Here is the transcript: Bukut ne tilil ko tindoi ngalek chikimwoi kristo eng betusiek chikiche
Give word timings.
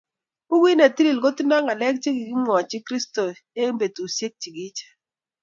Bukut 0.47 0.75
ne 0.77 0.87
tilil 0.95 1.17
ko 1.23 1.29
tindoi 1.35 1.63
ngalek 1.65 1.95
chikimwoi 2.03 2.77
kristo 2.85 3.23
eng 3.59 3.77
betusiek 3.79 4.33
chikiche 4.41 4.87